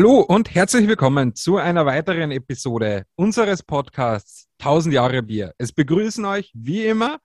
[0.00, 5.52] Hallo und herzlich willkommen zu einer weiteren Episode unseres Podcasts 1000 Jahre Bier.
[5.58, 7.18] Es begrüßen euch wie immer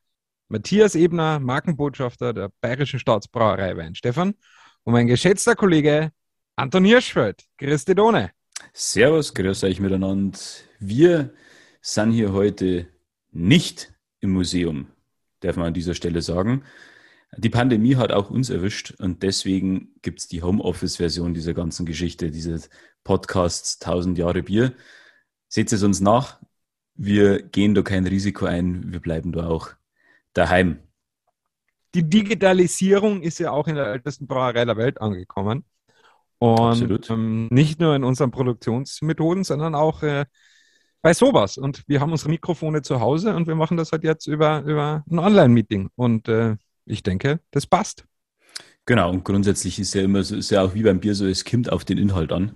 [0.49, 4.33] Matthias Ebner, Markenbotschafter der Bayerischen Staatsbrauerei Weinstefan
[4.83, 6.11] und mein geschätzter Kollege
[6.57, 7.45] Anton Hirschfeld.
[7.61, 8.31] Dich, Done.
[8.73, 10.37] Servus, grüß euch miteinander.
[10.77, 11.33] Wir
[11.79, 12.89] sind hier heute
[13.31, 14.87] nicht im Museum,
[15.39, 16.65] darf man an dieser Stelle sagen.
[17.37, 22.31] Die Pandemie hat auch uns erwischt und deswegen gibt es die Homeoffice-Version dieser ganzen Geschichte,
[22.31, 22.69] dieses
[23.03, 24.73] Podcasts 1000 Jahre Bier.
[25.47, 26.39] Seht es uns nach.
[26.95, 28.91] Wir gehen da kein Risiko ein.
[28.91, 29.69] Wir bleiben da auch
[30.33, 30.79] daheim.
[31.93, 35.65] Die Digitalisierung ist ja auch in der ältesten Brauerei der Welt angekommen.
[36.37, 40.25] Und ähm, nicht nur in unseren Produktionsmethoden, sondern auch äh,
[41.01, 41.57] bei sowas.
[41.57, 45.03] Und wir haben unsere Mikrofone zu Hause und wir machen das halt jetzt über, über
[45.09, 45.89] ein Online-Meeting.
[45.95, 46.55] Und äh,
[46.85, 48.05] ich denke, das passt.
[48.85, 51.43] Genau, und grundsätzlich ist ja immer so, ist ja auch wie beim Bier so, es
[51.43, 52.55] kommt auf den Inhalt an.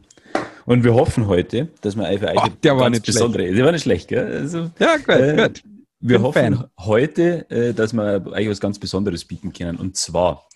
[0.66, 3.58] Und wir hoffen heute, dass wir einfach oh, der war nicht besondere, schlecht.
[3.58, 4.32] der war nicht schlecht, gell?
[4.32, 5.64] Also, ja, gut, äh, gut.
[6.00, 6.66] Wir Bin hoffen Fan.
[6.78, 9.78] heute, äh, dass wir eigentlich was ganz Besonderes bieten können.
[9.78, 10.48] Und zwar,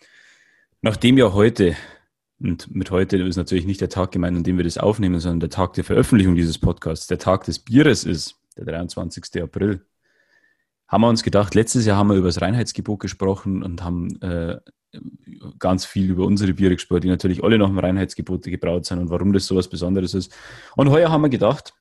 [0.82, 1.76] nachdem ja heute,
[2.40, 5.40] und mit heute ist natürlich nicht der Tag gemeint, an dem wir das aufnehmen, sondern
[5.40, 9.42] der Tag der Veröffentlichung dieses Podcasts, der Tag des Bieres ist, der 23.
[9.42, 9.82] April,
[10.94, 14.60] haben wir uns gedacht, letztes Jahr haben wir über das Reinheitsgebot gesprochen und haben äh,
[15.58, 19.10] ganz viel über unsere Biere gesprochen, die natürlich alle nach dem Reinheitsgebot gebraut sind und
[19.10, 20.32] warum das so was Besonderes ist.
[20.76, 21.74] Und heuer haben wir gedacht,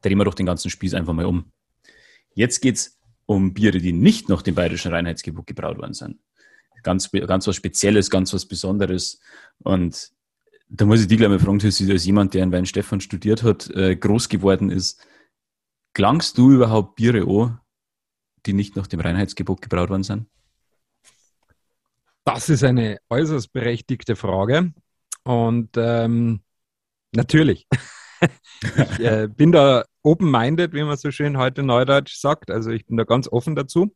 [0.00, 1.50] drehen wir doch den ganzen Spieß einfach mal um.
[2.34, 6.20] Jetzt geht es um Biere, die nicht nach dem bayerischen Reinheitsgebot gebraut worden sind.
[6.84, 9.18] Ganz, ganz was Spezielles, ganz was Besonderes.
[9.64, 10.12] Und
[10.68, 13.96] da muss ich dich gleich mal fragen, als jemand, der in Weinstefan studiert hat, äh,
[13.96, 15.04] groß geworden ist,
[15.94, 17.58] klangst du überhaupt Biere an,
[18.48, 20.26] die nicht nach dem Reinheitsgebot gebraut worden sind?
[22.24, 24.72] Das ist eine äußerst berechtigte Frage.
[25.24, 26.40] Und ähm,
[27.12, 27.66] natürlich.
[28.60, 32.50] ich äh, bin da open-minded, wie man so schön heute neudeutsch sagt.
[32.50, 33.94] Also ich bin da ganz offen dazu.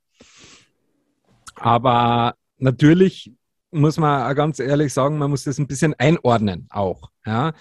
[1.55, 3.33] Aber natürlich
[3.71, 7.11] muss man auch ganz ehrlich sagen, man muss das ein bisschen einordnen auch.
[7.25, 7.53] Ja?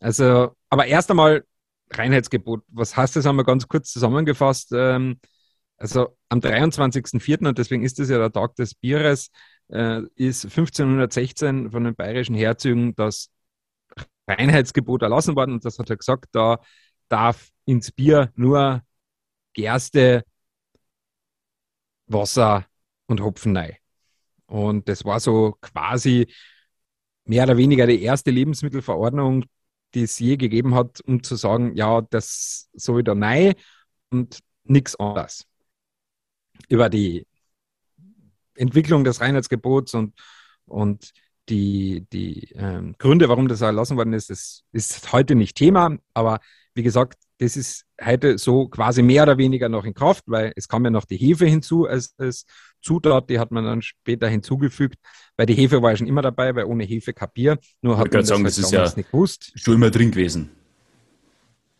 [0.00, 1.44] Also, aber erst einmal
[1.90, 2.62] Reinheitsgebot.
[2.68, 3.24] Was heißt das?
[3.24, 4.72] Wir ganz kurz zusammengefasst.
[4.72, 5.18] Ähm,
[5.78, 9.30] also am 23.04., und deswegen ist es ja der Tag des Bieres,
[9.68, 13.30] äh, ist 1516 von den bayerischen Herzögen das
[14.26, 15.54] Reinheitsgebot erlassen worden.
[15.54, 16.60] Und das hat er gesagt, da
[17.08, 18.82] darf ins Bier nur
[19.54, 20.24] Gerste,
[22.06, 22.66] Wasser
[23.06, 23.76] und Hopfen rein.
[24.46, 26.26] Und das war so quasi
[27.24, 29.44] mehr oder weniger die erste Lebensmittelverordnung,
[29.94, 33.54] die es je gegeben hat, um zu sagen, ja, das soll da rein
[34.10, 35.48] und nichts anderes
[36.68, 37.26] über die
[38.54, 40.14] Entwicklung des Reinheitsgebots und,
[40.66, 41.12] und
[41.48, 45.96] die, die ähm, Gründe, warum das erlassen worden ist, das ist heute nicht Thema.
[46.12, 46.40] Aber
[46.74, 50.68] wie gesagt, das ist heute so quasi mehr oder weniger noch in Kraft, weil es
[50.68, 52.44] kam ja noch die Hefe hinzu als, als
[52.80, 54.96] Zutat, die hat man dann später hinzugefügt,
[55.36, 57.58] weil die Hefe war ja schon immer dabei, weil ohne Hefe kein Bier.
[57.80, 59.52] Nur hat man das, sagen, halt das ist ja nicht gewusst.
[59.54, 60.50] Schon immer drin gewesen.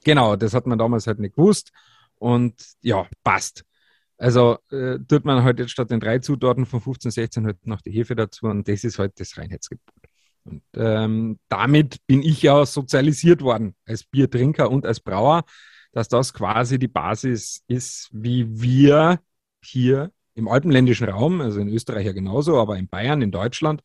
[0.05, 1.71] Genau, das hat man damals halt nicht gewusst.
[2.17, 3.65] Und ja, passt.
[4.19, 7.81] Also äh, tut man halt jetzt statt den drei Zutaten von 15, 16 halt noch
[7.81, 9.95] die Hefe dazu und das ist halt das Reinheitsgebot.
[10.45, 15.45] Und ähm, damit bin ich ja sozialisiert worden als Biertrinker und als Brauer,
[15.93, 19.21] dass das quasi die Basis ist, wie wir
[19.62, 23.83] hier im alpenländischen Raum, also in Österreich ja genauso, aber in Bayern, in Deutschland,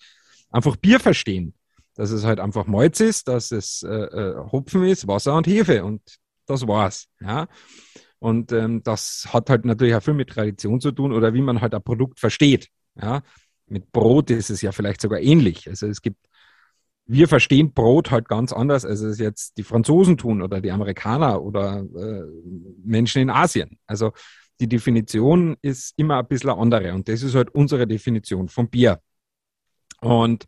[0.50, 1.54] einfach Bier verstehen.
[1.96, 5.84] Dass es halt einfach Malz ist, dass es äh, äh, Hopfen ist, Wasser und Hefe
[5.84, 6.02] und
[6.48, 7.08] das war's.
[7.22, 7.48] Ja.
[8.24, 11.60] Und ähm, das hat halt natürlich auch viel mit Tradition zu tun oder wie man
[11.60, 12.70] halt ein Produkt versteht.
[12.96, 13.22] Ja?
[13.68, 15.68] Mit Brot ist es ja vielleicht sogar ähnlich.
[15.68, 16.26] Also es gibt,
[17.06, 21.42] wir verstehen Brot halt ganz anders, als es jetzt die Franzosen tun oder die Amerikaner
[21.42, 22.24] oder äh,
[22.86, 23.78] Menschen in Asien.
[23.88, 24.14] Also
[24.62, 29.02] die Definition ist immer ein bisschen andere und das ist halt unsere Definition von Bier.
[30.00, 30.46] Und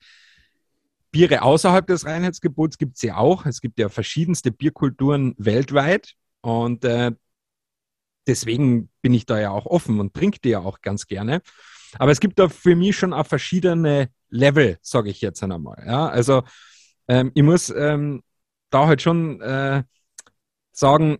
[1.11, 3.45] Biere außerhalb des Reinheitsgebots gibt es ja auch.
[3.45, 6.13] Es gibt ja verschiedenste Bierkulturen weltweit.
[6.39, 7.11] Und äh,
[8.27, 11.41] deswegen bin ich da ja auch offen und trinke die ja auch ganz gerne.
[11.97, 15.83] Aber es gibt da für mich schon auch verschiedene Level, sage ich jetzt einmal.
[15.85, 16.43] Ja, also
[17.07, 18.21] ähm, ich muss ähm,
[18.69, 19.83] da halt schon äh,
[20.71, 21.17] sagen,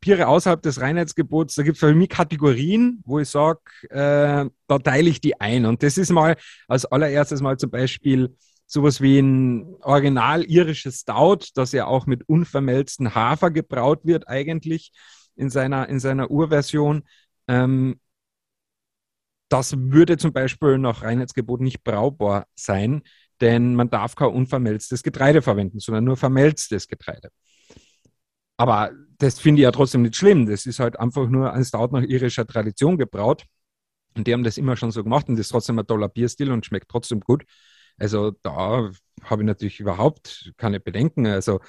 [0.00, 3.60] Biere außerhalb des Reinheitsgebots, da gibt es für mich Kategorien, wo ich sage,
[3.90, 5.66] äh, da teile ich die ein.
[5.66, 6.36] Und das ist mal
[6.68, 8.36] als allererstes mal zum Beispiel
[8.66, 14.92] sowas wie ein original irisches Stout, das ja auch mit unvermelzten Hafer gebraut wird eigentlich
[15.38, 17.04] in seiner, in seiner Urversion.
[17.48, 18.00] Ähm,
[19.48, 23.02] das würde zum Beispiel nach Reinheitsgebot nicht brauchbar sein.
[23.40, 27.30] denn man darf kein unvermelztes Getreide verwenden, sondern nur vermelztes Getreide.
[28.56, 30.46] Aber das finde ich ja trotzdem nicht schlimm.
[30.46, 33.44] Das ist halt einfach nur ein Stout nach irischer Tradition gebraut.
[34.16, 36.50] Und die haben das immer schon so gemacht und das ist trotzdem ein toller Bierstil
[36.50, 37.44] und schmeckt trotzdem gut.
[37.98, 38.90] Also da
[39.22, 41.26] habe ich natürlich überhaupt keine Bedenken.
[41.26, 41.60] Also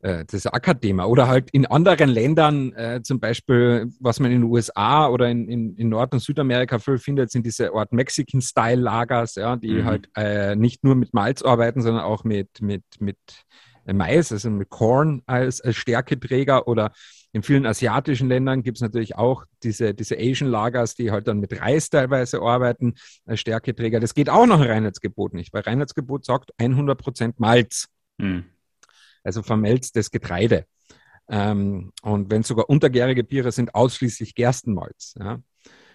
[0.00, 1.06] das ist auch kein Thema.
[1.06, 5.48] Oder halt in anderen Ländern, äh, zum Beispiel, was man in den USA oder in,
[5.48, 9.84] in, in Nord- und Südamerika viel findet, sind diese Ort Mexican-Style-Lagers, ja, die mhm.
[9.84, 13.16] halt äh, nicht nur mit Malz arbeiten, sondern auch mit, mit, mit
[13.86, 16.92] Mais, also mit Corn als, als Stärketräger oder
[17.32, 21.38] in vielen asiatischen Ländern gibt es natürlich auch diese, diese Asian Lagers, die halt dann
[21.38, 22.94] mit Reis teilweise arbeiten
[23.26, 24.00] als Stärketräger.
[24.00, 27.88] Das geht auch nach dem Reinheitsgebot nicht, weil Reinheitsgebot sagt 100% Malz.
[28.18, 28.44] Hm.
[29.26, 30.64] Also vermelztes Getreide.
[31.28, 35.14] Ähm, und wenn sogar untergärige Biere sind, ausschließlich Gerstenmalz.
[35.18, 35.40] Ja.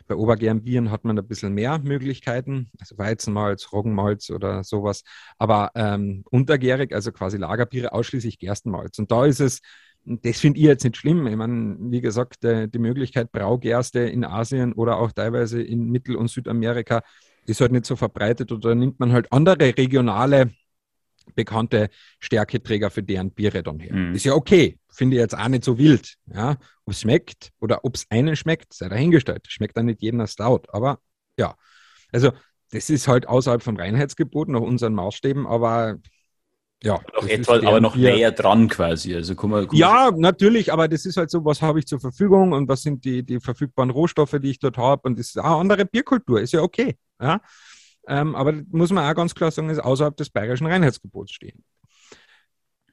[0.07, 5.03] Bei obergären Bieren hat man ein bisschen mehr Möglichkeiten, also Weizenmalz, Roggenmalz oder sowas.
[5.37, 8.99] Aber ähm, untergärig, also quasi Lagerbiere, ausschließlich Gerstenmalz.
[8.99, 9.61] Und da ist es,
[10.03, 11.27] das finde ich jetzt nicht schlimm.
[11.27, 16.17] Ich meine, wie gesagt, die, die Möglichkeit Braugerste in Asien oder auch teilweise in Mittel-
[16.17, 17.03] und Südamerika
[17.45, 20.51] ist halt nicht so verbreitet oder nimmt man halt andere regionale
[21.35, 21.89] bekannte
[22.19, 23.93] Stärketräger für deren Biere dann her.
[23.93, 24.15] Mhm.
[24.15, 26.15] Ist ja okay, finde ich jetzt auch nicht so wild.
[26.33, 29.45] Ja, ob es schmeckt oder ob es einen schmeckt, sei dahingestellt.
[29.47, 30.99] Schmeckt dann nicht jedem Stout, aber
[31.37, 31.55] ja.
[32.11, 32.31] Also
[32.71, 35.97] das ist halt außerhalb vom Reinheitsgebot nach unseren Maßstäben, aber
[36.83, 36.99] ja.
[37.15, 38.15] Noch etwa, aber noch Bier.
[38.15, 39.13] näher dran quasi.
[39.13, 41.99] Also guck mal, guck ja, natürlich, aber das ist halt so, was habe ich zur
[41.99, 45.37] Verfügung und was sind die, die verfügbaren Rohstoffe, die ich dort habe und das ist
[45.37, 46.95] auch eine andere Bierkultur, ist ja okay.
[47.21, 47.39] Ja.
[48.07, 51.63] Ähm, aber muss man auch ganz klar sagen, ist außerhalb des bayerischen Reinheitsgebots stehen.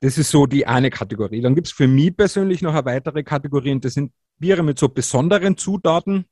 [0.01, 1.41] Das ist so die eine Kategorie.
[1.41, 4.79] Dann gibt es für mich persönlich noch eine weitere Kategorie und das sind Biere mit
[4.79, 6.27] so besonderen Zutaten,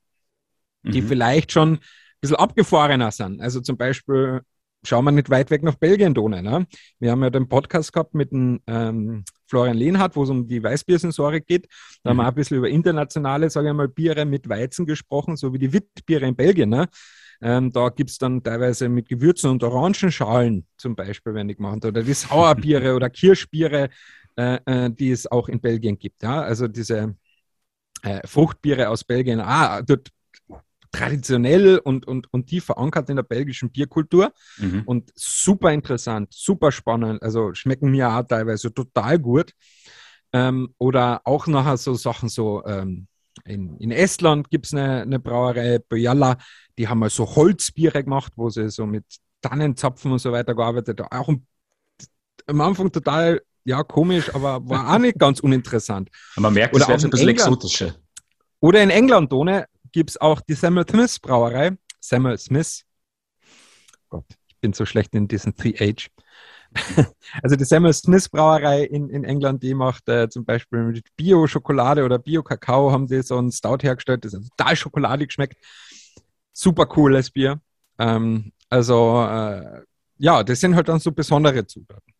[0.84, 1.08] die mhm.
[1.08, 1.80] vielleicht schon ein
[2.20, 3.40] bisschen abgefahrener sind.
[3.40, 4.42] Also zum Beispiel
[4.84, 6.40] schauen wir nicht weit weg nach Belgien, Donau.
[6.40, 6.66] Ne?
[7.00, 10.62] Wir haben ja den Podcast gehabt mit dem ähm, Florian Lehnhardt, wo es um die
[10.62, 11.66] Weißbiersensorik geht.
[12.04, 12.10] Da mhm.
[12.10, 12.28] haben wir mhm.
[12.28, 16.26] ein bisschen über internationale, sage ich mal, Biere mit Weizen gesprochen, so wie die Witbiere
[16.26, 16.68] in Belgien.
[16.68, 16.88] Ne?
[17.40, 21.84] Ähm, da gibt es dann teilweise mit Gewürzen und Orangenschalen zum Beispiel, wenn ich gemacht
[21.84, 23.90] oder die Sauerbiere oder Kirschbiere,
[24.36, 26.22] äh, äh, die es auch in Belgien gibt.
[26.22, 26.42] Ja?
[26.42, 27.14] Also diese
[28.02, 30.10] äh, Fruchtbiere aus Belgien, ah, dort
[30.92, 34.82] traditionell und, und, und tief verankert in der belgischen Bierkultur mhm.
[34.86, 37.22] und super interessant, super spannend.
[37.22, 39.52] Also schmecken mir auch teilweise total gut.
[40.32, 43.06] Ähm, oder auch nachher so Sachen so, ähm,
[43.46, 46.38] in, in Estland gibt es eine, eine Brauerei, Bojala,
[46.78, 49.04] die haben mal so Holzbiere gemacht, wo sie so mit
[49.40, 51.18] Tannenzapfen und so weiter gearbeitet haben.
[51.18, 51.28] Auch
[52.46, 56.10] am Anfang total, ja, komisch, aber war auch nicht ganz uninteressant.
[56.36, 57.96] man merkt, Oder es ein bisschen exotischer.
[58.60, 61.76] Oder in England, ohne, gibt es auch die Samuel Smith Brauerei.
[62.00, 62.84] Samuel Smith.
[64.08, 66.08] Gott, ich bin so schlecht in diesen 3H.
[67.42, 72.04] also die Samuel Smith Brauerei in, in England, die macht äh, zum Beispiel mit Bio-Schokolade
[72.04, 75.56] oder Bio-Kakao, haben die so ein Stout hergestellt, das total schokoladig schmeckt.
[76.52, 77.60] Super cooles Bier.
[77.98, 79.82] Ähm, also äh,
[80.18, 82.15] ja, das sind halt dann so besondere Zutaten.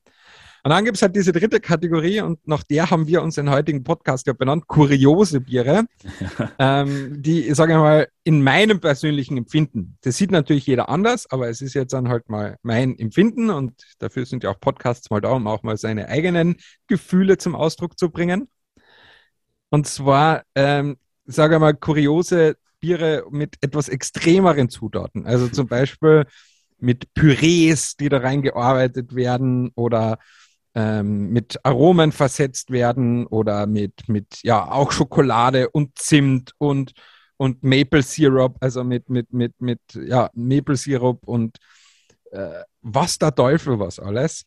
[0.66, 3.50] Und dann gibt es halt diese dritte Kategorie und nach der haben wir uns den
[3.50, 5.85] heutigen Podcast ja benannt, kuriose Biere,
[6.58, 11.49] ähm, die, sage ich mal, in meinem persönlichen Empfinden, das sieht natürlich jeder anders, aber
[11.49, 15.20] es ist jetzt dann halt mal mein Empfinden und dafür sind ja auch Podcasts mal
[15.20, 16.56] da, um auch mal seine eigenen
[16.88, 18.49] Gefühle zum Ausdruck zu bringen.
[19.70, 20.96] Und zwar, ähm,
[21.26, 25.26] sage ich mal, kuriose Biere mit etwas extremeren Zutaten.
[25.26, 26.26] Also zum Beispiel
[26.80, 30.18] mit Pürees, die da reingearbeitet werden oder
[30.76, 36.92] ähm, mit Aromen versetzt werden oder mit, mit ja auch Schokolade und Zimt und,
[37.38, 41.56] und Maple Syrup, also mit, mit, mit, mit ja, Maple Syrup und
[42.30, 44.45] äh, was der Teufel was alles.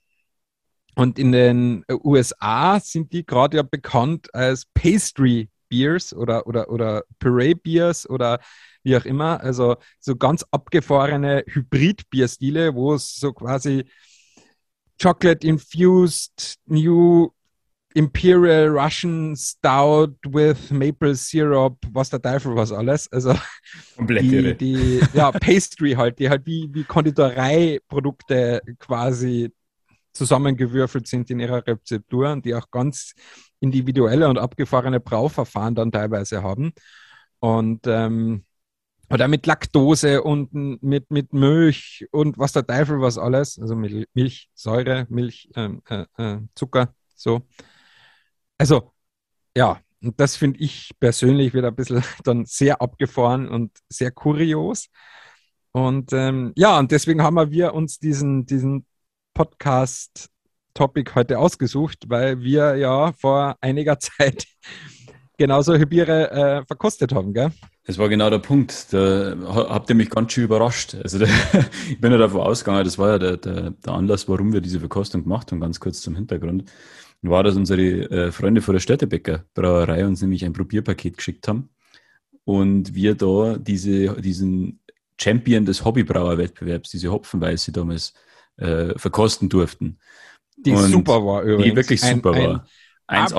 [0.96, 7.04] Und in den USA sind die gerade ja bekannt als Pastry Beers oder, oder, oder
[7.18, 8.40] Puree Beers oder
[8.84, 9.42] wie auch immer.
[9.42, 13.86] Also so ganz abgefahrene Hybrid-Bierstile, wo es so quasi
[15.00, 17.32] chocolate infused new
[17.96, 23.12] Imperial Russian Stout with Maple Syrup, was der Teufel was alles.
[23.12, 23.34] Also
[23.96, 29.52] Komplett die, die ja, Pastry halt, die halt wie, wie Konditoreiprodukte quasi
[30.14, 33.14] zusammengewürfelt sind in ihrer Rezeptur und die auch ganz
[33.60, 36.74] individuelle und abgefahrene Brauverfahren dann teilweise haben.
[37.40, 38.44] Und ähm,
[39.10, 44.08] oder mit Laktose und mit, mit Milch und was der Teufel was alles, also mit
[44.14, 47.42] Milch, Säure, Milch, ähm, äh, äh, Zucker, so.
[48.58, 48.94] Also,
[49.56, 54.90] ja, und das finde ich persönlich wieder ein bisschen dann sehr abgefahren und sehr kurios.
[55.72, 58.86] Und ähm, ja, und deswegen haben wir uns diesen, diesen
[59.34, 64.46] Podcast-Topic heute ausgesucht, weil wir ja vor einiger Zeit
[65.38, 67.52] genau solche Biere äh, verkostet haben, gell?
[67.90, 68.94] Das war genau der Punkt.
[68.94, 70.96] Da habt ihr mich ganz schön überrascht.
[71.02, 71.26] Also da,
[71.90, 74.80] ich bin ja davon ausgegangen, das war ja der, der, der, Anlass, warum wir diese
[74.80, 76.66] Verkostung gemacht haben, ganz kurz zum Hintergrund.
[77.24, 81.72] War, dass unsere äh, Freunde von der Städtebäcker Brauerei uns nämlich ein Probierpaket geschickt haben
[82.44, 84.82] und wir da diese, diesen
[85.20, 88.14] Champion des Hobbybrauerwettbewerbs, diese Hopfenweiße damals
[88.58, 89.98] äh, verkosten durften.
[90.58, 91.72] Die und super war übrigens.
[91.72, 92.68] Die wirklich super ein, war.
[93.08, 93.34] Eins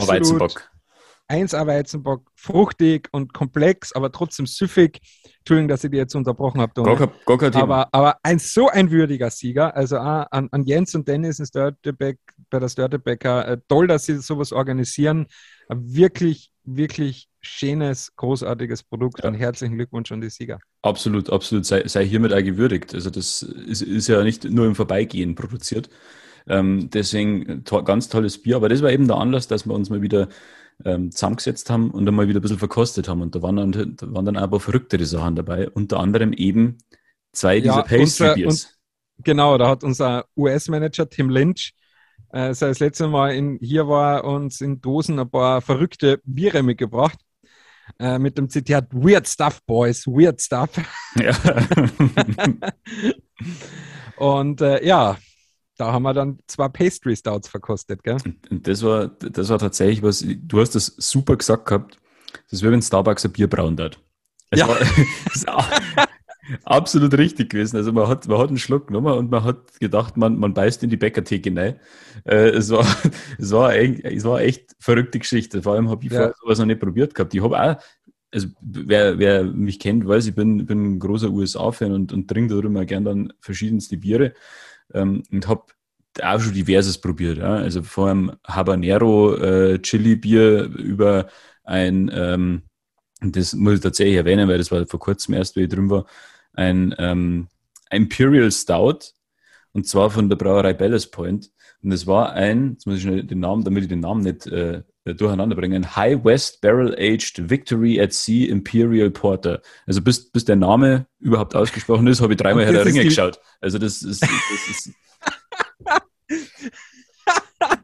[1.30, 1.30] Weizenbock.
[1.30, 5.00] Eins Weizenbock, fruchtig und komplex, aber trotzdem süffig.
[5.38, 6.72] Entschuldigung, dass ich die jetzt unterbrochen habe.
[6.75, 7.62] Gar, kein Thema.
[7.62, 9.75] Aber, aber ein so ein würdiger Sieger.
[9.75, 12.18] Also an, an Jens und Dennis in Störtebeck,
[12.50, 13.49] bei der Störtebecker.
[13.49, 15.26] Äh, toll, dass sie sowas organisieren.
[15.68, 19.28] Wirklich, wirklich schönes, großartiges Produkt ja.
[19.28, 20.58] und herzlichen Glückwunsch an die Sieger.
[20.82, 21.64] Absolut, absolut.
[21.64, 22.94] Sei, sei hiermit auch gewürdigt.
[22.94, 25.88] Also das ist, ist ja nicht nur im Vorbeigehen produziert.
[26.46, 28.56] Ähm, deswegen to ganz tolles Bier.
[28.56, 30.28] Aber das war eben der Anlass, dass wir uns mal wieder
[30.84, 33.22] ähm, zusammengesetzt haben und dann mal wieder ein bisschen verkostet haben.
[33.22, 35.68] Und da waren dann, da waren dann aber verrücktere Sachen dabei.
[35.68, 36.78] Unter anderem eben
[37.32, 38.78] zwei dieser ja, Pastry Beers.
[39.22, 41.75] Genau, da hat unser US-Manager Tim Lynch
[42.32, 47.18] äh, das letzte Mal in, hier war, uns in Dosen ein paar verrückte Biere mitgebracht.
[47.99, 50.70] Äh, mit dem Zitat Weird Stuff, Boys, Weird Stuff.
[51.16, 51.37] Ja.
[54.16, 55.18] und äh, ja,
[55.80, 58.18] da haben wir dann zwei Pastry Stouts verkostet, gell?
[58.50, 61.99] Und das war, das war tatsächlich was, du hast das super gesagt gehabt,
[62.50, 63.99] das wäre, wenn Starbucks ein Bier brauen hat.
[64.54, 64.68] ja.
[65.46, 65.64] War,
[66.64, 67.76] absolut richtig gewesen.
[67.76, 70.82] Also man hat, man hat einen Schluck genommen und man hat gedacht, man, man beißt
[70.82, 71.80] in die Bäckertheke rein.
[72.25, 72.84] Äh, es, war,
[73.38, 75.62] es, war echt, es war echt verrückte Geschichte.
[75.62, 76.18] Vor allem habe ich ja.
[76.18, 77.34] vorher sowas noch nicht probiert gehabt.
[77.34, 77.76] Ich habe auch,
[78.32, 82.54] also wer, wer mich kennt, weiß, ich bin, bin ein großer USA-Fan und, und trinke
[82.54, 84.34] darüber gern dann verschiedenste Biere
[84.94, 85.64] ähm, und habe
[86.23, 87.38] auch schon diverses probiert.
[87.38, 87.54] Ja?
[87.54, 91.28] Also vor allem Habanero äh, Chili-Bier über
[91.64, 92.62] ein, ähm,
[93.20, 96.06] das muss ich tatsächlich erwähnen, weil das war vor kurzem erst, wie ich drin war,
[96.54, 97.49] ein ähm,
[97.90, 99.12] Imperial Stout
[99.73, 101.50] und zwar von der Brauerei Ballast Point.
[101.82, 104.47] Und es war ein, jetzt muss ich schnell den Namen, damit ich den Namen nicht
[104.47, 104.82] äh,
[105.14, 109.62] durcheinander bringe, ein High West Barrel Aged Victory at Sea Imperial Porter.
[109.87, 113.40] Also bis, bis der Name überhaupt ausgesprochen ist, habe ich dreimal Herr der Ringe geschaut.
[113.61, 114.31] Also das ist, das
[114.69, 114.90] ist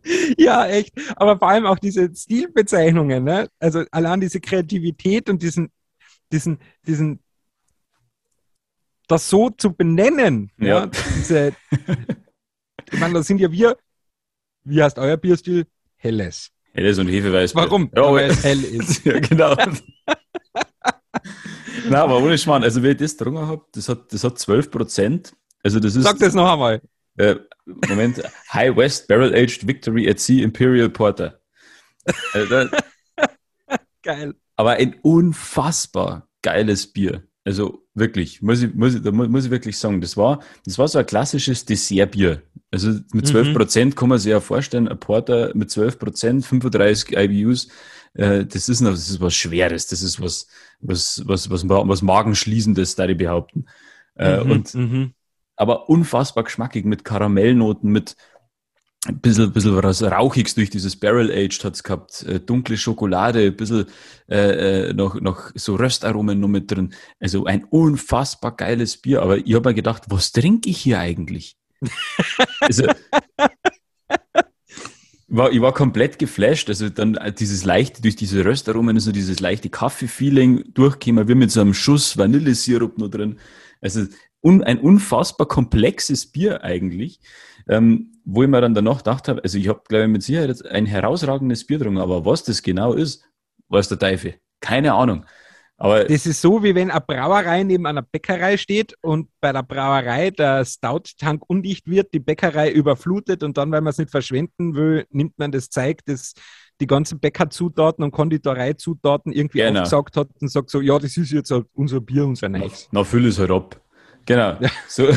[0.38, 0.92] ja, echt.
[1.16, 3.48] Aber vor allem auch diese Stilbezeichnungen, ne?
[3.58, 5.70] Also allein diese Kreativität und diesen,
[6.32, 7.20] diesen, diesen,
[9.08, 10.50] das so zu benennen.
[10.58, 10.66] Ja.
[10.66, 11.56] ja diese,
[12.92, 13.76] ich meine, da sind ja wir,
[14.64, 15.66] wie heißt euer Bierstil?
[15.96, 16.50] Helles.
[16.76, 17.54] Helles und Hefeweiß.
[17.54, 17.90] Warum?
[17.96, 19.04] Ja, weil es hell ist.
[19.04, 19.56] ja, genau.
[21.88, 22.62] Na, aber ohne Schmarrn.
[22.64, 25.32] Also, wer das getrunken hat, das hat, das hat 12 Prozent.
[25.62, 26.04] Also, das ist.
[26.04, 26.82] Sag das noch einmal.
[27.16, 28.22] Äh, Moment.
[28.52, 31.40] High West Barrel Aged Victory at Sea Imperial Porter.
[32.34, 32.68] Also,
[34.02, 34.34] Geil.
[34.56, 37.22] Aber ein unfassbar geiles Bier.
[37.46, 40.88] Also wirklich, muss ich, muss ich, da muss ich wirklich sagen, das war, das war
[40.88, 42.42] so ein klassisches Dessertbier.
[42.72, 43.54] Also mit 12 mhm.
[43.54, 43.98] Prozent mhm.
[43.98, 47.68] kann man sich ja vorstellen, ein Porter mit 12 Prozent, 35 IBUs,
[48.14, 50.48] äh, das ist noch, das ist was Schweres, das ist was,
[50.80, 53.66] was, was, was, was Magenschließendes, da die behaupten.
[54.16, 55.14] Äh, mhm, und, mhm.
[55.54, 58.16] aber unfassbar geschmackig mit Karamellnoten, mit,
[59.08, 63.56] ein bisschen, bisschen was Rauchiges durch dieses Barrel Aged hat's gehabt, äh, dunkle Schokolade, ein
[63.56, 63.86] bisschen
[64.28, 66.94] äh, äh, noch, noch so Röstaromen noch mit drin.
[67.20, 69.22] Also ein unfassbar geiles Bier.
[69.22, 71.56] Aber ich habe mir gedacht, was trinke ich hier eigentlich?
[72.60, 72.86] also,
[75.28, 76.68] war, ich war komplett geflasht.
[76.68, 81.60] Also dann dieses leichte, durch diese Röstaromen, so dieses leichte Kaffee-Feeling durchkäme, wie mit so
[81.60, 83.38] einem Schuss Vanillesirup noch drin.
[83.80, 84.06] Also
[84.42, 87.20] un, ein unfassbar komplexes Bier eigentlich.
[87.68, 90.48] Ähm, wo ich mir dann danach gedacht habe, also ich habe, glaube ich, mit Sicherheit
[90.48, 93.24] jetzt ein herausragendes Bier getrunken, aber was das genau ist,
[93.68, 94.34] weiß der Teufel.
[94.60, 95.24] Keine Ahnung.
[95.78, 99.62] Aber das ist so, wie wenn eine Brauerei neben einer Bäckerei steht und bei der
[99.62, 104.74] Brauerei der Stout-Tank undicht wird, die Bäckerei überflutet und dann, weil man es nicht verschwenden
[104.74, 106.32] will, nimmt man das Zeug, das
[106.80, 109.80] die ganzen Bäckerzutaten und Konditoreizutaten irgendwie genau.
[109.80, 112.88] aufgesaugt hat und sagt so, ja, das ist jetzt unser Bier, unser Neues.
[112.90, 113.80] Na, füll es halt ab.
[114.26, 114.70] Genau, ja.
[114.88, 115.08] so,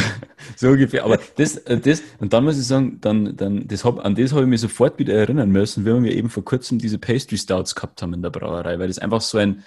[0.56, 1.04] so ungefähr.
[1.04, 4.32] Aber das, äh, das, und dann muss ich sagen, dann, dann, das hab, an das
[4.32, 7.76] habe ich mich sofort wieder erinnern müssen, wenn wir eben vor kurzem diese Pastry Stouts
[7.76, 9.64] gehabt haben in der Brauerei, weil das einfach so ein,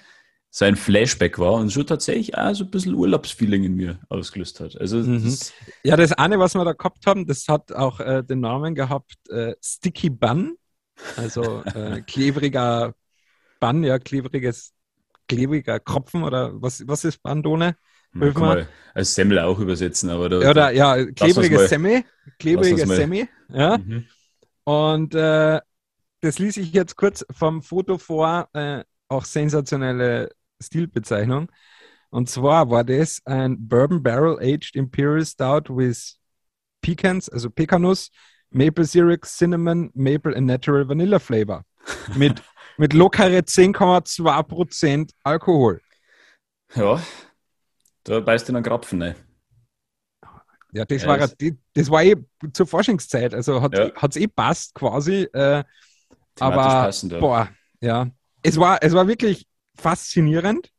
[0.49, 4.59] so ein Flashback war und schon tatsächlich auch so ein bisschen Urlaubsfeeling in mir ausgelöst
[4.61, 4.79] hat.
[4.79, 5.23] Also mhm.
[5.23, 5.51] das
[5.83, 9.17] ja, das eine, was wir da gehabt haben, das hat auch äh, den Namen gehabt
[9.29, 10.55] äh, Sticky Bun,
[11.17, 12.93] also äh, klebriger
[13.59, 14.73] Bun, ja, klebriges,
[15.27, 17.75] klebriger Kropfen oder was, was ist Bandone?
[18.19, 22.03] Kann man als Semmel auch übersetzen, aber da, Oder ja, klebrige Semmel,
[22.37, 23.77] klebrige Semmel, ja.
[23.77, 24.05] Mhm.
[24.65, 25.59] Und äh,
[26.21, 30.29] das ließ ich jetzt kurz vom Foto vor, äh, auch sensationelle
[30.61, 31.51] Stilbezeichnung.
[32.09, 36.17] Und zwar war das ein Bourbon Barrel Aged Imperial Stout with
[36.81, 38.11] Pecans, also Pekanuss,
[38.51, 41.65] Maple Syrup, Cinnamon, Maple and Natural Vanilla Flavor.
[42.15, 42.41] Mit,
[42.77, 45.81] mit lockere 10,2% Alkohol.
[46.75, 47.01] Ja,
[48.03, 49.15] da beißt du einen Krapfen, ne?
[50.71, 51.35] Ja, das, ja, war, das,
[51.73, 52.15] das war eh
[52.51, 54.21] zur Forschungszeit, also hat es ja.
[54.21, 55.27] eh passt quasi.
[55.33, 55.63] Äh,
[56.39, 57.19] aber, passend, ja.
[57.19, 58.09] boah, ja.
[58.41, 60.71] Es war, es war wirklich faszinierend.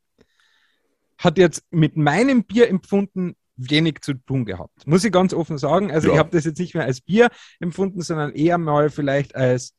[1.19, 4.87] Hat jetzt mit meinem Bier empfunden wenig zu tun gehabt.
[4.87, 5.93] Muss ich ganz offen sagen.
[5.93, 6.15] Also ja.
[6.15, 9.75] ich habe das jetzt nicht mehr als Bier empfunden, sondern eher mal vielleicht als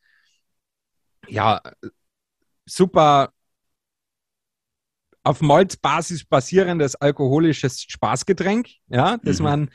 [1.28, 1.62] ja
[2.66, 3.34] super
[5.26, 9.44] auf Malzbasis basierendes alkoholisches Spaßgetränk, ja, das mhm.
[9.44, 9.70] man,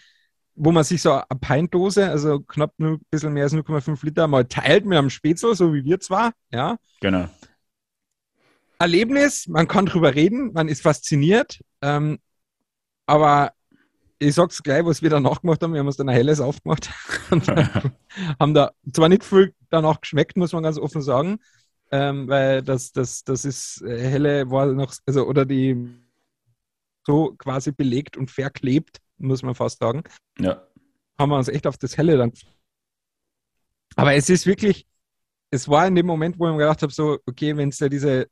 [0.55, 4.29] wo man sich so eine Peintdose, also knapp nur ein bisschen mehr als 0,5 Liter,
[4.29, 6.77] mal teilt mit einem Spätzle, so wie wir zwar, ja.
[7.01, 7.29] Genau.
[8.79, 12.19] Erlebnis, man kann drüber reden, man ist fasziniert, ähm,
[13.07, 13.53] aber
[14.21, 15.73] ich sag's gleich, was wir danach gemacht haben.
[15.73, 16.91] Wir haben uns dann ein helles aufgemacht
[17.31, 17.49] und
[18.39, 21.41] haben da zwar nicht viel danach geschmeckt, muss man ganz offen sagen,
[21.91, 25.93] ähm, weil das, das, das ist äh, helle war noch, also oder die
[27.07, 30.03] so quasi belegt und verklebt, muss man fast sagen.
[30.39, 30.67] Ja.
[31.19, 32.33] Haben wir uns echt auf das helle dann.
[33.97, 34.87] Aber es ist wirklich,
[35.51, 37.89] es war in dem Moment, wo ich mir gedacht habe, so, okay, wenn es da
[37.89, 38.29] diese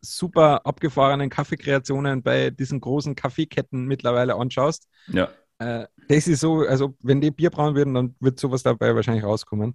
[0.00, 4.88] super abgefahrenen Kaffeekreationen bei diesen großen Kaffeeketten mittlerweile anschaust.
[5.08, 5.30] Ja.
[5.58, 9.24] Äh, das ist so, also wenn die Bier brauen würden, dann wird sowas dabei wahrscheinlich
[9.24, 9.74] rauskommen.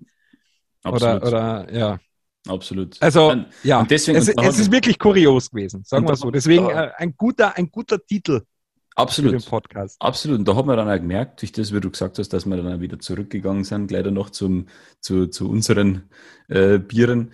[0.84, 1.24] Absolut.
[1.24, 2.00] Oder, oder ja.
[2.48, 3.02] Absolut.
[3.02, 6.30] Also, und, ja, und deswegen, es, es ist wirklich kurios gewesen, sagen wir so.
[6.30, 8.42] Deswegen äh, ein, guter, ein guter Titel.
[8.96, 9.32] Absolut.
[9.32, 9.96] Für den Podcast.
[10.00, 10.40] Absolut.
[10.40, 12.58] Und da hat man dann auch gemerkt, durch das, wie du gesagt hast, dass wir
[12.58, 14.68] dann auch wieder zurückgegangen sind, gleich noch zum,
[15.00, 16.10] zu, zu unseren
[16.50, 17.32] äh, Bieren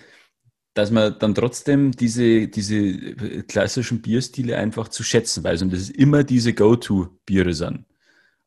[0.80, 5.90] dass man dann trotzdem diese, diese klassischen Bierstile einfach zu schätzen weiß und das ist
[5.92, 7.86] immer diese Go-To-Biere sind.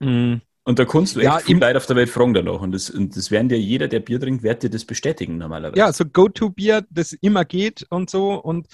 [0.00, 0.36] Mm.
[0.64, 2.60] Und da kannst du echt ja, viel Leute auf der Welt fragen danach.
[2.60, 5.78] Und das, und das werden dir jeder, der Bier trinkt, wird dir das bestätigen normalerweise.
[5.78, 8.34] Ja, so Go-To-Bier, das immer geht und so.
[8.34, 8.68] Und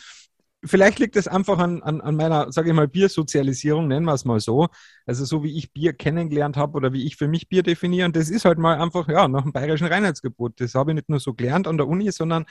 [0.62, 4.26] vielleicht liegt das einfach an, an, an meiner, sage ich mal, Biersozialisierung, nennen wir es
[4.26, 4.68] mal so.
[5.06, 8.04] Also so wie ich Bier kennengelernt habe oder wie ich für mich Bier definiere.
[8.04, 10.60] Und das ist halt mal einfach, ja, nach dem bayerischen Reinheitsgebot.
[10.60, 12.44] Das habe ich nicht nur so gelernt an der Uni, sondern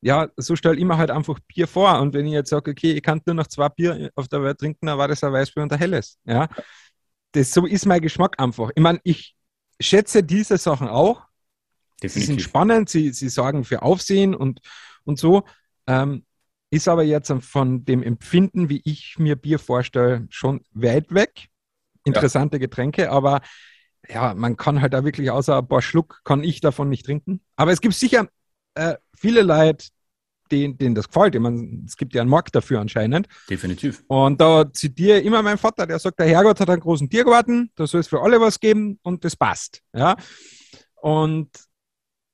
[0.00, 1.98] ja, so stelle ich mir halt einfach Bier vor.
[2.00, 4.58] Und wenn ich jetzt sage, okay, ich kann nur noch zwei Bier auf der Welt
[4.58, 6.18] trinken, dann war das ein Weißbier und ein helles.
[6.24, 6.48] Ja,
[7.32, 8.70] das, so ist mein Geschmack einfach.
[8.74, 9.36] Ich meine, ich
[9.80, 11.22] schätze diese Sachen auch.
[12.02, 12.12] Definitiv.
[12.12, 14.60] Sie sind spannend, sie, sie sorgen für Aufsehen und,
[15.04, 15.44] und so.
[15.86, 16.24] Ähm,
[16.70, 21.48] ist aber jetzt von dem Empfinden, wie ich mir Bier vorstelle, schon weit weg.
[22.04, 22.60] Interessante ja.
[22.60, 23.40] Getränke, aber
[24.08, 27.40] ja, man kann halt da wirklich außer ein paar Schluck, kann ich davon nicht trinken.
[27.56, 28.28] Aber es gibt sicher
[28.74, 29.88] äh, viele Leute,
[30.50, 31.34] denen, denen das gefällt.
[31.34, 33.28] Ich meine, es gibt ja einen Markt dafür anscheinend.
[33.48, 34.02] Definitiv.
[34.08, 37.70] Und da zitiere ich immer meinen Vater, der sagt, der Herrgott hat einen großen Tiergarten,
[37.74, 39.82] da soll es für alle was geben und das passt.
[39.94, 40.16] Ja.
[40.96, 41.50] Und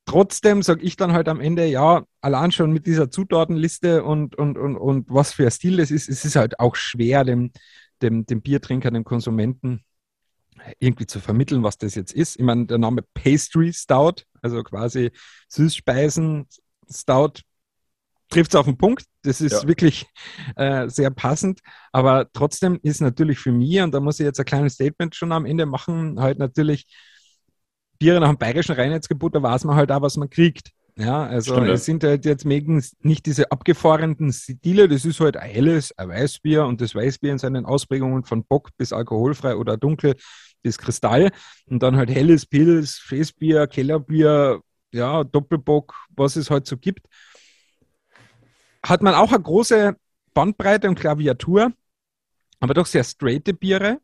[0.06, 4.58] trotzdem sage ich dann halt am Ende, ja, allein schon mit dieser Zutatenliste und, und,
[4.58, 7.52] und, und was für ein Stil das ist, es ist halt auch schwer, dem,
[8.02, 9.84] dem, dem Biertrinker, dem Konsumenten
[10.78, 12.36] irgendwie zu vermitteln, was das jetzt ist.
[12.36, 15.10] Ich meine, der Name Pastry Stout, also quasi
[15.48, 16.46] Süßspeisen
[16.90, 17.40] Stout,
[18.28, 19.04] trifft es auf den Punkt.
[19.22, 19.68] Das ist ja.
[19.68, 20.06] wirklich
[20.56, 21.60] äh, sehr passend.
[21.92, 25.32] Aber trotzdem ist natürlich für mich, und da muss ich jetzt ein kleines Statement schon
[25.32, 26.86] am Ende machen, halt natürlich
[27.98, 30.70] Biere nach dem bayerischen Reinheitsgebot, da weiß man halt auch, was man kriegt.
[30.96, 35.50] Ja, also Stimmt, es sind halt jetzt nicht diese abgefahrenen Stile, das ist halt ein
[35.50, 40.14] helles, ein Weißbier und das Weißbier in seinen Ausprägungen von Bock bis alkoholfrei oder dunkel
[40.62, 41.32] bis Kristall
[41.66, 44.60] und dann halt helles Pils, Festbier, Kellerbier,
[44.92, 47.06] ja, Doppelbock, was es halt so gibt.
[48.84, 49.96] Hat man auch eine große
[50.34, 51.72] Bandbreite und Klaviatur,
[52.60, 54.00] aber doch sehr straighte Biere,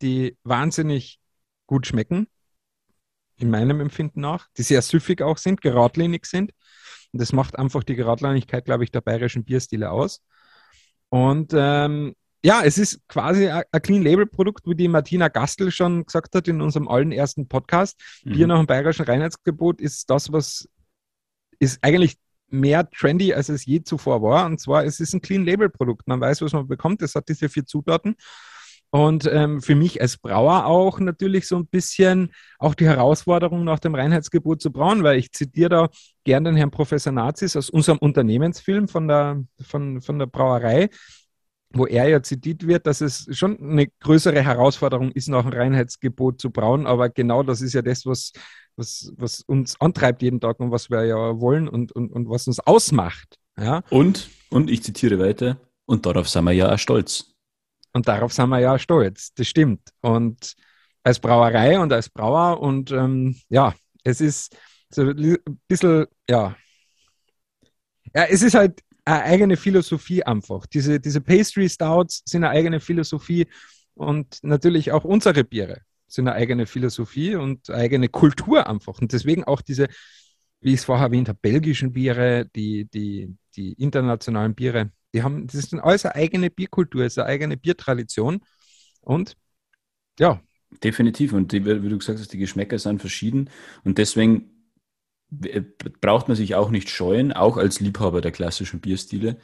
[0.00, 1.20] die wahnsinnig
[1.66, 2.26] gut schmecken,
[3.36, 6.52] in meinem Empfinden nach, die sehr süffig auch sind, geradlinig sind.
[7.12, 10.22] Und das macht einfach die Geradlinigkeit, glaube ich, der bayerischen Bierstile aus.
[11.10, 12.14] Und ähm,
[12.44, 16.48] ja, es ist quasi ein Clean Label Produkt, wie die Martina Gastel schon gesagt hat
[16.48, 18.00] in unserem allen ersten Podcast.
[18.24, 18.32] Mhm.
[18.32, 20.68] Bier nach dem bayerischen Reinheitsgebot ist das, was
[21.58, 22.16] ist eigentlich
[22.52, 24.46] mehr trendy, als es je zuvor war.
[24.46, 26.06] Und zwar, es ist ein Clean Label Produkt.
[26.08, 27.02] Man weiß, was man bekommt.
[27.02, 28.16] Es hat diese vier Zutaten.
[28.90, 33.78] Und ähm, für mich als Brauer auch natürlich so ein bisschen auch die Herausforderung nach
[33.78, 35.88] dem Reinheitsgebot zu brauen, weil ich zitiere da
[36.24, 40.90] gern den Herrn Professor Nazis aus unserem Unternehmensfilm von der, von, von der Brauerei
[41.74, 46.40] wo er ja zitiert wird, dass es schon eine größere Herausforderung ist, nach einem Reinheitsgebot
[46.40, 46.86] zu brauen.
[46.86, 48.32] Aber genau das ist ja das, was,
[48.76, 52.46] was, was uns antreibt jeden Tag und was wir ja wollen und, und, und was
[52.46, 53.38] uns ausmacht.
[53.56, 53.82] Ja?
[53.90, 57.34] Und, und ich zitiere weiter, und darauf sind wir ja auch stolz.
[57.92, 59.90] Und darauf sind wir ja stolz, das stimmt.
[60.00, 60.54] Und
[61.02, 64.56] als Brauerei und als Brauer und ähm, ja, es ist
[64.88, 66.56] so ein bisschen, ja,
[68.14, 70.66] ja, es ist halt eine eigene Philosophie einfach.
[70.66, 73.46] Diese, diese Pastry Stouts sind eine eigene Philosophie
[73.94, 75.82] und natürlich auch unsere Biere
[76.14, 79.00] sind eine eigene Philosophie und eine eigene Kultur einfach.
[79.00, 79.88] Und deswegen auch diese,
[80.60, 85.46] wie ich es vorher erwähnt habe, belgischen Biere, die, die, die internationalen Biere, die haben,
[85.46, 88.40] das ist alles eine eigene Bierkultur, ist eine eigene Biertradition.
[89.00, 89.36] Und
[90.18, 90.40] ja.
[90.82, 91.32] Definitiv.
[91.32, 93.50] Und die, wie du gesagt hast, die Geschmäcker sind verschieden.
[93.84, 94.50] Und deswegen
[96.00, 99.38] braucht man sich auch nicht scheuen, auch als Liebhaber der klassischen Bierstile,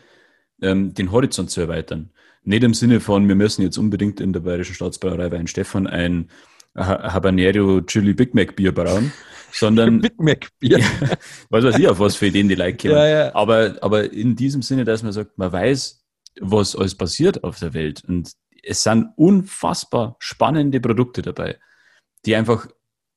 [0.61, 2.11] ähm, den Horizont zu erweitern.
[2.43, 6.31] Nicht im Sinne von, wir müssen jetzt unbedingt in der Bayerischen Staatsbrauerei Weinstefan ein
[6.79, 9.12] Habanero Chili Big Mac Bier brauen,
[9.53, 10.79] sondern Big Mac Bier.
[11.51, 12.95] was weiß ich, auf was für Ideen die Leute kommen.
[12.95, 13.35] Ja, ja.
[13.35, 16.05] Aber, aber in diesem Sinne, dass man sagt, man weiß,
[16.41, 21.59] was alles passiert auf der Welt und es sind unfassbar spannende Produkte dabei,
[22.25, 22.69] die einfach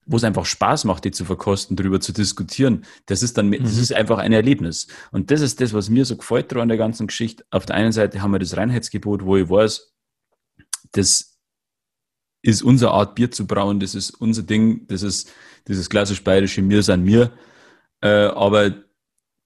[0.05, 2.85] wo es einfach Spaß macht, die zu verkosten, darüber zu diskutieren.
[3.05, 3.63] Das ist dann, mhm.
[3.63, 4.87] das ist einfach ein Erlebnis.
[5.11, 7.45] Und das ist das, was mir so gefällt an der ganzen Geschichte.
[7.51, 9.93] Auf der einen Seite haben wir das Reinheitsgebot, wo ich weiß,
[10.91, 11.30] das
[12.41, 15.31] ist unsere Art, Bier zu brauen, das ist unser Ding, das ist
[15.67, 17.31] dieses klassisch bayerische Mir sein Mir.
[18.01, 18.73] Äh, aber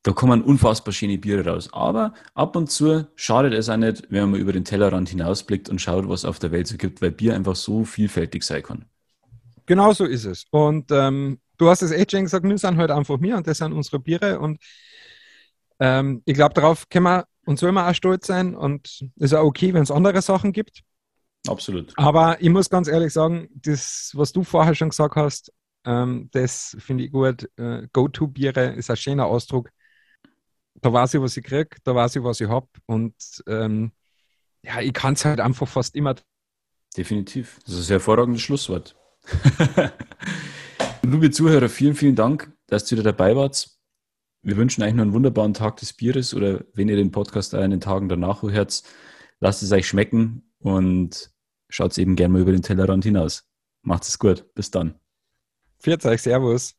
[0.03, 1.69] da kommen unfassbar schöne Biere raus.
[1.73, 5.81] Aber ab und zu schadet es auch nicht, wenn man über den Tellerrand hinausblickt und
[5.81, 8.85] schaut, was auf der Welt so gibt, weil Bier einfach so vielfältig sein kann.
[9.65, 10.45] Genau so ist es.
[10.51, 13.57] Und ähm, du hast es echt schon gesagt, wir sind halt einfach mir und das
[13.57, 14.39] sind unsere Biere.
[14.39, 14.59] Und
[15.79, 18.55] ähm, ich glaube, darauf können wir und sollen wir auch stolz sein.
[18.55, 20.83] Und es ist auch okay, wenn es andere Sachen gibt.
[21.47, 21.93] Absolut.
[21.97, 25.51] Aber ich muss ganz ehrlich sagen, das, was du vorher schon gesagt hast,
[25.85, 27.49] ähm, das finde ich gut.
[27.57, 29.69] Äh, Go-To-Biere ist ein schöner Ausdruck.
[30.81, 32.67] Da weiß ich, was ich kriege, da weiß ich, was ich habe.
[32.85, 33.15] Und
[33.47, 33.91] ähm,
[34.63, 36.15] ja, ich kann es halt einfach fast immer.
[36.97, 37.59] Definitiv.
[37.65, 38.95] Das ist ein hervorragendes Schlusswort.
[41.03, 43.69] Liebe Zuhörer, vielen, vielen Dank, dass ihr wieder dabei wart.
[44.41, 47.71] Wir wünschen euch noch einen wunderbaren Tag des Bieres oder wenn ihr den Podcast in
[47.71, 48.83] den Tagen danach hört,
[49.39, 51.31] lasst es euch schmecken und
[51.75, 53.43] schaut eben gerne mal über den Tellerrand hinaus.
[53.81, 54.45] Macht es gut.
[54.55, 54.95] Bis dann.
[55.77, 56.21] Viert euch.
[56.21, 56.75] Servus.